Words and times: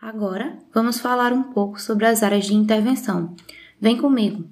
Agora, 0.00 0.58
vamos 0.74 1.00
falar 1.00 1.32
um 1.32 1.42
pouco 1.42 1.80
sobre 1.80 2.04
as 2.04 2.22
áreas 2.22 2.44
de 2.44 2.54
intervenção. 2.54 3.34
Vem 3.80 3.96
comigo! 3.96 4.44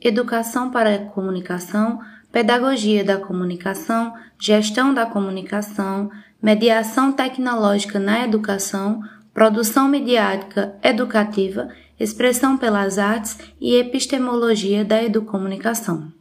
Educação 0.00 0.70
para 0.70 0.94
a 0.94 1.04
comunicação, 1.06 1.98
pedagogia 2.30 3.02
da 3.02 3.16
comunicação, 3.16 4.12
gestão 4.38 4.92
da 4.92 5.06
comunicação, 5.06 6.10
mediação 6.42 7.10
tecnológica 7.10 7.98
na 7.98 8.24
educação, 8.24 9.02
produção 9.32 9.88
mediática 9.88 10.76
educativa, 10.82 11.68
expressão 11.98 12.58
pelas 12.58 12.98
artes 12.98 13.38
e 13.58 13.74
epistemologia 13.76 14.84
da 14.84 15.02
educomunicação. 15.02 16.12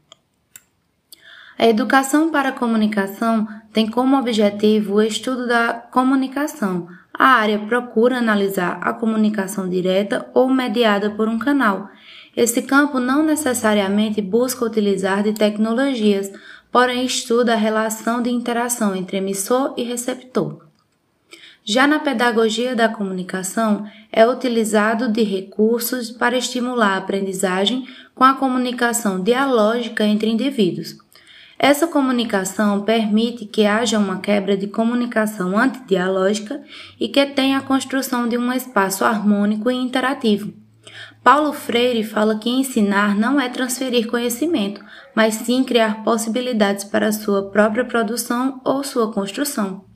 A 1.58 1.68
educação 1.68 2.30
para 2.30 2.50
a 2.50 2.52
comunicação 2.52 3.48
tem 3.74 3.90
como 3.90 4.16
objetivo 4.16 4.96
o 4.96 5.02
estudo 5.02 5.48
da 5.48 5.74
comunicação. 5.74 6.88
A 7.12 7.30
área 7.30 7.58
procura 7.58 8.20
analisar 8.20 8.80
a 8.80 8.94
comunicação 8.94 9.68
direta 9.68 10.30
ou 10.36 10.48
mediada 10.48 11.10
por 11.10 11.28
um 11.28 11.40
canal. 11.40 11.90
Esse 12.36 12.62
campo 12.62 13.00
não 13.00 13.24
necessariamente 13.24 14.22
busca 14.22 14.64
utilizar 14.64 15.24
de 15.24 15.34
tecnologias, 15.34 16.32
porém 16.72 17.04
estuda 17.04 17.54
a 17.54 17.58
relação 17.58 18.22
de 18.22 18.30
interação 18.30 18.96
entre 18.96 19.18
emissor 19.18 19.74
e 19.76 19.82
receptor. 19.82 20.68
Já 21.66 21.88
na 21.88 21.98
pedagogia 22.00 22.76
da 22.76 22.88
comunicação, 22.88 23.84
é 24.12 24.26
utilizado 24.26 25.12
de 25.12 25.24
recursos 25.24 26.12
para 26.12 26.38
estimular 26.38 26.94
a 26.94 26.98
aprendizagem 26.98 27.86
com 28.14 28.24
a 28.24 28.36
comunicação 28.36 29.22
dialógica 29.22 30.06
entre 30.06 30.30
indivíduos. 30.30 31.07
Essa 31.60 31.88
comunicação 31.88 32.82
permite 32.82 33.46
que 33.46 33.66
haja 33.66 33.98
uma 33.98 34.20
quebra 34.20 34.56
de 34.56 34.68
comunicação 34.68 35.58
antidialógica 35.58 36.62
e 37.00 37.08
que 37.08 37.26
tenha 37.26 37.58
a 37.58 37.64
construção 37.64 38.28
de 38.28 38.38
um 38.38 38.54
espaço 38.54 39.04
harmônico 39.04 39.72
e 39.72 39.76
interativo. 39.76 40.54
Paulo 41.24 41.52
Freire 41.52 42.04
fala 42.04 42.38
que 42.38 42.50
ensinar 42.50 43.16
não 43.16 43.40
é 43.40 43.50
transferir 43.50 44.08
conhecimento, 44.08 44.84
mas 45.16 45.34
sim 45.34 45.64
criar 45.64 46.04
possibilidades 46.04 46.84
para 46.84 47.12
sua 47.12 47.50
própria 47.50 47.84
produção 47.84 48.62
ou 48.64 48.84
sua 48.84 49.12
construção. 49.12 49.87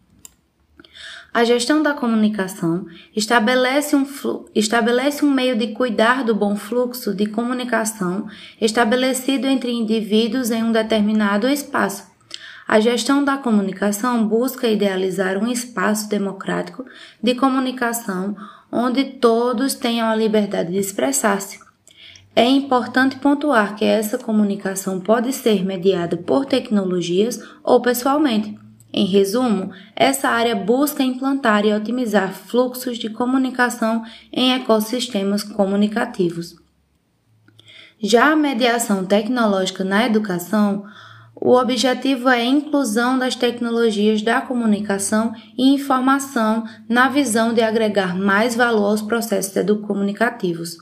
A 1.33 1.45
gestão 1.45 1.81
da 1.81 1.93
comunicação 1.93 2.85
estabelece 3.15 3.95
um, 3.95 4.05
estabelece 4.53 5.23
um 5.23 5.31
meio 5.31 5.57
de 5.57 5.67
cuidar 5.67 6.25
do 6.25 6.35
bom 6.35 6.57
fluxo 6.57 7.13
de 7.13 7.25
comunicação 7.25 8.27
estabelecido 8.59 9.47
entre 9.47 9.71
indivíduos 9.71 10.51
em 10.51 10.61
um 10.61 10.73
determinado 10.73 11.47
espaço. 11.47 12.11
A 12.67 12.81
gestão 12.81 13.23
da 13.23 13.38
comunicação 13.38 14.27
busca 14.27 14.67
idealizar 14.67 15.38
um 15.38 15.49
espaço 15.49 16.09
democrático 16.09 16.85
de 17.23 17.33
comunicação 17.33 18.35
onde 18.69 19.05
todos 19.05 19.73
tenham 19.73 20.09
a 20.09 20.16
liberdade 20.16 20.71
de 20.71 20.79
expressar-se. 20.79 21.59
É 22.35 22.45
importante 22.45 23.17
pontuar 23.17 23.75
que 23.75 23.85
essa 23.85 24.17
comunicação 24.17 24.99
pode 24.99 25.31
ser 25.31 25.66
mediada 25.66 26.17
por 26.17 26.45
tecnologias 26.45 27.41
ou 27.63 27.81
pessoalmente. 27.81 28.57
Em 28.94 29.06
resumo, 29.06 29.72
essa 29.95 30.28
área 30.28 30.56
busca 30.56 31.02
implantar 31.02 31.66
e 31.66 31.73
otimizar 31.73 32.34
fluxos 32.34 32.97
de 32.97 33.09
comunicação 33.09 34.03
em 34.31 34.53
ecossistemas 34.53 35.44
comunicativos. 35.44 36.56
Já 38.00 38.31
a 38.31 38.36
mediação 38.36 39.06
tecnológica 39.06 39.84
na 39.84 40.06
educação, 40.06 40.86
o 41.36 41.56
objetivo 41.56 42.30
é 42.30 42.42
a 42.42 42.45
inclusão 42.45 43.17
das 43.17 43.36
tecnologias 43.36 44.22
da 44.22 44.42
comunicação 44.42 45.34
e 45.58 45.73
informação 45.73 46.66
na 46.89 47.08
visão 47.08 47.53
de 47.53 47.62
agregar 47.62 48.16
mais 48.16 48.56
valor 48.56 48.89
aos 48.89 49.02
processos 49.02 49.56
educomunicativos. 49.56 50.78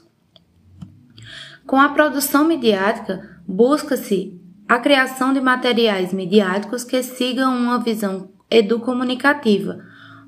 Com 1.68 1.80
a 1.80 1.90
produção 1.90 2.46
midiática, 2.46 3.40
busca-se 3.48 4.40
a 4.69 4.78
criação 4.78 5.34
de 5.34 5.41
materiais 5.41 6.13
midiáticos 6.13 6.84
que 6.84 7.02
sigam 7.02 7.57
uma 7.57 7.80
visão 7.80 8.30
educomunicativa, 8.52 9.80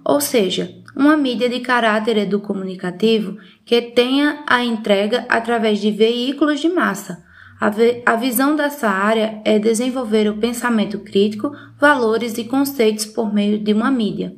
ou 0.03 0.19
seja, 0.19 0.81
uma 0.95 1.15
mídia 1.15 1.47
de 1.47 1.59
caráter 1.59 2.17
educomunicativo 2.17 3.37
que 3.63 3.79
tenha 3.79 4.43
a 4.47 4.63
entrega 4.63 5.27
através 5.29 5.79
de 5.79 5.91
veículos 5.91 6.59
de 6.59 6.69
massa. 6.69 7.23
A, 7.59 7.71
a 8.03 8.15
visão 8.15 8.55
dessa 8.55 8.89
área 8.89 9.39
é 9.45 9.59
desenvolver 9.59 10.27
o 10.27 10.37
pensamento 10.37 10.97
crítico, 11.01 11.55
valores 11.79 12.35
e 12.39 12.43
conceitos 12.43 13.05
por 13.05 13.31
meio 13.31 13.59
de 13.59 13.71
uma 13.73 13.91
mídia. 13.91 14.35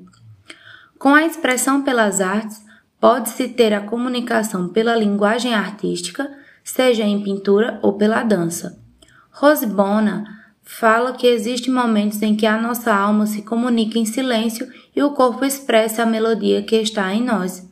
Com 0.99 1.15
a 1.15 1.25
expressão 1.25 1.81
pelas 1.81 2.19
artes, 2.19 2.61
pode-se 2.99 3.47
ter 3.47 3.73
a 3.73 3.79
comunicação 3.79 4.67
pela 4.67 4.97
linguagem 4.97 5.53
artística, 5.53 6.29
seja 6.61 7.03
em 7.03 7.23
pintura 7.23 7.79
ou 7.81 7.93
pela 7.93 8.21
dança. 8.21 8.82
Rosbona 9.33 10.25
fala 10.61 11.13
que 11.13 11.25
existem 11.25 11.73
momentos 11.73 12.21
em 12.21 12.35
que 12.35 12.45
a 12.45 12.55
nossa 12.55 12.93
alma 12.93 13.25
se 13.25 13.41
comunica 13.41 13.97
em 13.97 14.05
silêncio 14.05 14.71
e 14.95 15.01
o 15.01 15.11
corpo 15.11 15.43
expressa 15.43 16.03
a 16.03 16.05
melodia 16.05 16.61
que 16.61 16.75
está 16.75 17.11
em 17.13 17.23
nós. 17.23 17.67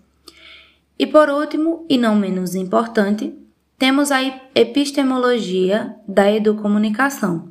E 0.97 1.05
por 1.05 1.29
último, 1.29 1.85
e 1.87 1.99
não 1.99 2.15
menos 2.15 2.55
importante, 2.55 3.33
temos 3.77 4.11
a 4.11 4.21
epistemologia 4.55 5.95
da 6.07 6.31
educomunicação. 6.31 7.49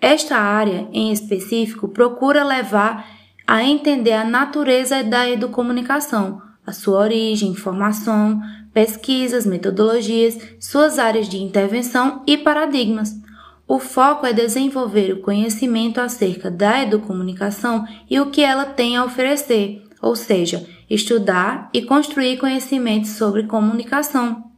Esta 0.00 0.36
área, 0.36 0.88
em 0.92 1.12
específico, 1.12 1.88
procura 1.88 2.44
levar 2.44 3.08
a 3.46 3.62
entender 3.62 4.12
a 4.12 4.24
natureza 4.24 5.02
da 5.04 5.30
educomunicação, 5.30 6.42
a 6.66 6.72
sua 6.72 6.98
origem, 6.98 7.54
formação, 7.54 8.40
pesquisas, 8.72 9.46
metodologias, 9.46 10.36
suas 10.58 10.98
áreas 10.98 11.28
de 11.28 11.38
intervenção 11.38 12.22
e 12.26 12.36
paradigmas. 12.36 13.22
O 13.66 13.78
foco 13.78 14.26
é 14.26 14.32
desenvolver 14.32 15.12
o 15.12 15.20
conhecimento 15.22 15.98
acerca 15.98 16.50
da 16.50 16.82
educomunicação 16.82 17.86
e 18.10 18.20
o 18.20 18.30
que 18.30 18.42
ela 18.42 18.66
tem 18.66 18.96
a 18.96 19.04
oferecer, 19.04 19.82
ou 20.02 20.14
seja, 20.14 20.66
estudar 20.88 21.70
e 21.72 21.82
construir 21.82 22.36
conhecimentos 22.36 23.10
sobre 23.10 23.44
comunicação. 23.44 24.53